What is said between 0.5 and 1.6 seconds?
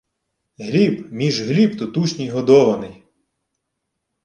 —Гліб, між